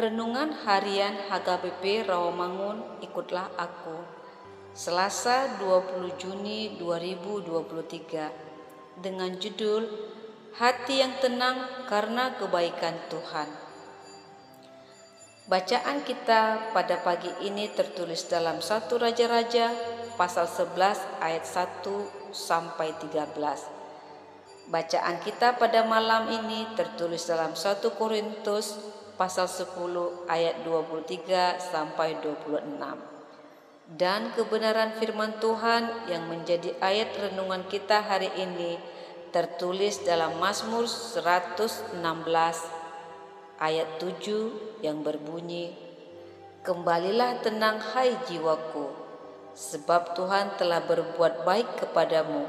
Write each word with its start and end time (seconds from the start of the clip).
Renungan 0.00 0.56
Harian 0.64 1.28
HKBP 1.28 2.08
Rawamangun 2.08 3.04
Ikutlah 3.04 3.52
Aku. 3.60 4.00
Selasa 4.72 5.60
20 5.60 6.16
Juni 6.16 6.80
2023 6.80 8.96
Dengan 8.96 9.36
judul 9.36 9.84
Hati 10.56 11.04
yang 11.04 11.20
tenang 11.20 11.84
karena 11.84 12.32
kebaikan 12.32 12.96
Tuhan. 13.12 13.44
Bacaan 15.52 16.00
kita 16.08 16.72
pada 16.72 17.04
pagi 17.04 17.28
ini 17.44 17.68
tertulis 17.68 18.24
dalam 18.24 18.64
satu 18.64 18.96
Raja-Raja 18.96 19.68
pasal 20.16 20.48
11 20.48 20.96
ayat 21.20 21.44
1 21.44 22.32
sampai 22.32 22.96
13 23.04 23.36
Bacaan 24.72 25.20
kita 25.20 25.60
pada 25.60 25.84
malam 25.84 26.32
ini 26.32 26.72
tertulis 26.72 27.28
dalam 27.28 27.52
1 27.52 27.84
Korintus 28.00 28.96
pasal 29.20 29.44
10 29.44 30.32
ayat 30.32 30.64
23 30.64 31.60
sampai 31.60 32.16
26. 32.24 32.80
Dan 34.00 34.32
kebenaran 34.32 34.96
firman 34.96 35.36
Tuhan 35.36 36.08
yang 36.08 36.24
menjadi 36.24 36.72
ayat 36.80 37.12
renungan 37.20 37.68
kita 37.68 38.00
hari 38.00 38.32
ini 38.32 38.80
tertulis 39.28 40.00
dalam 40.08 40.40
Mazmur 40.40 40.88
116 40.88 42.00
ayat 43.60 43.88
7 44.00 44.80
yang 44.80 45.04
berbunyi 45.04 45.76
Kembalilah 46.64 47.44
tenang 47.44 47.76
hai 47.92 48.16
jiwaku 48.24 48.88
sebab 49.52 50.16
Tuhan 50.16 50.56
telah 50.56 50.80
berbuat 50.84 51.44
baik 51.44 51.84
kepadamu 51.84 52.48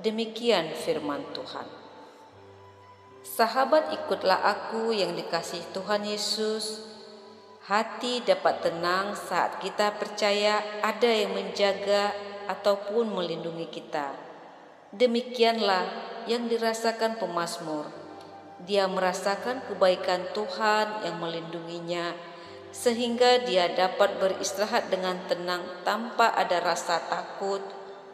demikian 0.00 0.72
firman 0.76 1.24
Tuhan 1.36 1.75
Sahabat 3.26 3.90
ikutlah 3.90 4.38
aku 4.38 4.94
yang 4.94 5.18
dikasih 5.18 5.58
Tuhan 5.74 6.06
Yesus. 6.06 6.86
Hati 7.66 8.22
dapat 8.22 8.62
tenang 8.62 9.18
saat 9.18 9.58
kita 9.58 9.98
percaya 9.98 10.62
ada 10.78 11.10
yang 11.10 11.34
menjaga 11.34 12.14
ataupun 12.46 13.10
melindungi 13.10 13.66
kita. 13.66 14.14
Demikianlah 14.94 15.90
yang 16.30 16.46
dirasakan 16.46 17.18
pemazmur. 17.18 17.90
Dia 18.62 18.86
merasakan 18.86 19.66
kebaikan 19.66 20.30
Tuhan 20.30 21.02
yang 21.02 21.18
melindunginya 21.18 22.14
sehingga 22.70 23.42
dia 23.42 23.74
dapat 23.74 24.22
beristirahat 24.22 24.86
dengan 24.86 25.18
tenang 25.26 25.66
tanpa 25.82 26.30
ada 26.30 26.62
rasa 26.62 27.02
takut 27.10 27.60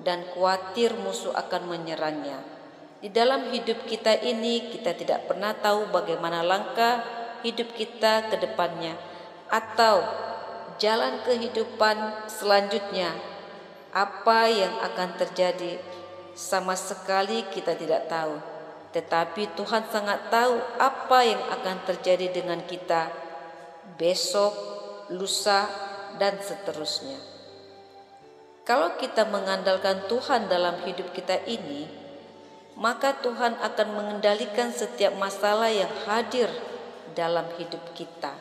dan 0.00 0.24
khawatir 0.32 0.96
musuh 0.96 1.36
akan 1.36 1.76
menyerangnya. 1.76 2.63
Di 3.04 3.12
dalam 3.12 3.52
hidup 3.52 3.84
kita 3.84 4.16
ini, 4.24 4.72
kita 4.72 4.96
tidak 4.96 5.28
pernah 5.28 5.52
tahu 5.52 5.92
bagaimana 5.92 6.40
langkah 6.40 7.04
hidup 7.44 7.76
kita 7.76 8.32
ke 8.32 8.40
depannya, 8.40 8.96
atau 9.52 10.00
jalan 10.80 11.20
kehidupan 11.20 12.24
selanjutnya. 12.32 13.12
Apa 13.92 14.48
yang 14.48 14.72
akan 14.80 15.20
terjadi, 15.20 15.76
sama 16.32 16.72
sekali 16.80 17.44
kita 17.52 17.76
tidak 17.76 18.08
tahu, 18.08 18.40
tetapi 18.96 19.52
Tuhan 19.52 19.84
sangat 19.92 20.32
tahu 20.32 20.56
apa 20.80 21.18
yang 21.28 21.44
akan 21.60 21.84
terjadi 21.84 22.32
dengan 22.32 22.64
kita 22.64 23.12
besok, 24.00 24.56
lusa, 25.12 25.68
dan 26.16 26.40
seterusnya. 26.40 27.20
Kalau 28.64 28.96
kita 28.96 29.28
mengandalkan 29.28 30.08
Tuhan 30.08 30.48
dalam 30.48 30.80
hidup 30.88 31.12
kita 31.12 31.44
ini, 31.44 32.03
maka 32.74 33.14
Tuhan 33.22 33.54
akan 33.62 33.88
mengendalikan 33.94 34.74
setiap 34.74 35.14
masalah 35.14 35.70
yang 35.70 35.90
hadir 36.06 36.50
dalam 37.14 37.46
hidup 37.54 37.80
kita. 37.94 38.34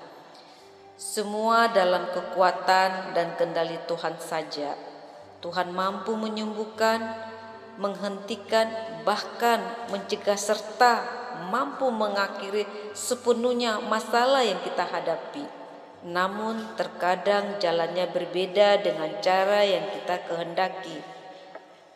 Semua 0.97 1.69
dalam 1.69 2.09
kekuatan 2.09 3.13
dan 3.13 3.37
kendali 3.37 3.77
Tuhan 3.85 4.17
saja. 4.17 4.73
Tuhan 5.41 5.69
mampu 5.75 6.17
menyembuhkan, 6.17 7.03
menghentikan, 7.77 8.69
bahkan 9.05 9.59
mencegah 9.93 10.37
serta 10.37 11.03
mampu 11.49 11.89
mengakhiri 11.89 12.65
sepenuhnya 12.93 13.81
masalah 13.85 14.41
yang 14.41 14.57
kita 14.65 14.85
hadapi. 14.85 15.45
Namun 16.03 16.73
terkadang 16.75 17.61
jalannya 17.61 18.09
berbeda 18.09 18.81
dengan 18.81 19.11
cara 19.21 19.61
yang 19.65 19.87
kita 19.93 20.19
kehendaki 20.27 21.22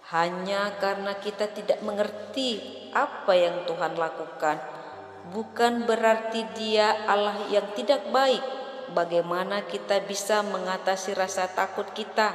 hanya 0.07 0.71
karena 0.79 1.19
kita 1.19 1.51
tidak 1.51 1.83
mengerti 1.83 2.63
apa 2.95 3.35
yang 3.35 3.67
Tuhan 3.67 3.99
lakukan, 3.99 4.55
bukan 5.35 5.83
berarti 5.83 6.47
Dia 6.55 6.95
Allah 7.11 7.35
yang 7.51 7.67
tidak 7.75 8.07
baik. 8.15 8.39
Bagaimana 8.95 9.67
kita 9.67 9.99
bisa 10.07 10.47
mengatasi 10.47 11.11
rasa 11.11 11.51
takut 11.51 11.91
kita, 11.91 12.31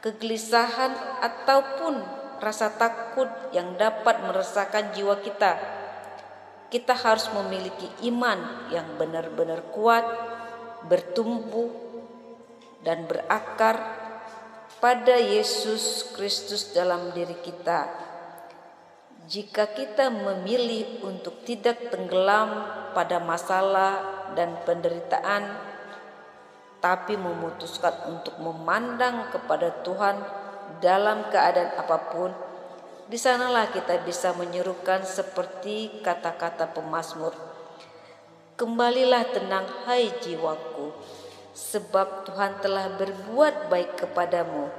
kegelisahan, 0.00 0.96
ataupun 1.20 2.00
rasa 2.40 2.72
takut 2.72 3.28
yang 3.52 3.76
dapat 3.76 4.24
meresahkan 4.24 4.96
jiwa 4.96 5.20
kita? 5.20 5.60
Kita 6.72 6.96
harus 6.96 7.28
memiliki 7.36 7.84
iman 8.08 8.72
yang 8.72 8.96
benar-benar 8.96 9.60
kuat, 9.76 10.08
bertumbuh, 10.88 11.68
dan 12.80 13.04
berakar 13.04 14.01
pada 14.82 15.14
Yesus 15.14 16.10
Kristus 16.10 16.74
dalam 16.74 17.14
diri 17.14 17.38
kita. 17.38 17.86
Jika 19.30 19.70
kita 19.70 20.10
memilih 20.10 21.06
untuk 21.06 21.46
tidak 21.46 21.94
tenggelam 21.94 22.66
pada 22.90 23.22
masalah 23.22 24.02
dan 24.34 24.58
penderitaan, 24.66 25.54
tapi 26.82 27.14
memutuskan 27.14 27.94
untuk 28.10 28.34
memandang 28.42 29.30
kepada 29.30 29.70
Tuhan 29.86 30.18
dalam 30.82 31.30
keadaan 31.30 31.78
apa 31.78 31.98
pun, 32.10 32.34
di 33.06 33.14
sanalah 33.14 33.70
kita 33.70 34.02
bisa 34.02 34.34
menyerukan 34.34 35.06
seperti 35.06 36.02
kata-kata 36.02 36.74
pemazmur. 36.74 37.30
Kembalilah 38.58 39.30
tenang 39.30 39.86
hai 39.86 40.10
jiwaku, 40.18 40.90
sebab 41.52 42.24
Tuhan 42.28 42.64
telah 42.64 42.88
berbuat 42.96 43.68
baik 43.68 44.00
kepadamu. 44.04 44.72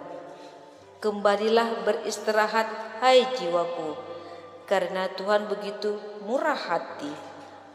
Kembalilah 0.98 1.86
beristirahat, 1.86 3.00
hai 3.04 3.28
jiwaku, 3.38 3.94
karena 4.66 5.12
Tuhan 5.14 5.46
begitu 5.46 6.00
murah 6.25 6.58
hati, 6.58 7.12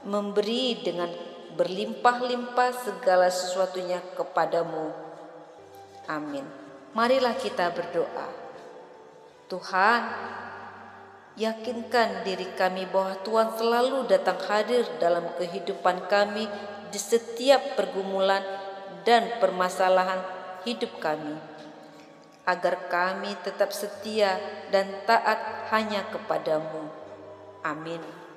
memberi 0.03 0.81
dengan 0.83 1.13
berlimpah-limpah 1.55 2.71
segala 2.83 3.29
sesuatunya 3.31 4.03
kepadamu. 4.17 4.91
Amin. 6.09 6.47
Marilah 6.97 7.37
kita 7.37 7.69
berdoa. 7.71 8.29
Tuhan, 9.53 10.03
yakinkan 11.37 12.25
diri 12.25 12.49
kami 12.57 12.89
bahwa 12.89 13.17
Tuhan 13.23 13.49
selalu 13.61 14.09
datang 14.09 14.41
hadir 14.49 14.89
dalam 14.97 15.29
kehidupan 15.37 16.09
kami 16.09 16.49
di 16.89 16.97
setiap 16.97 17.77
pergumulan 17.77 18.41
dan 19.03 19.41
permasalahan 19.41 20.21
hidup 20.63 21.01
kami, 21.01 21.37
agar 22.45 22.89
kami 22.89 23.37
tetap 23.45 23.73
setia 23.73 24.41
dan 24.73 24.89
taat 25.09 25.69
hanya 25.73 26.05
kepadamu. 26.09 26.89
Amin. 27.65 28.28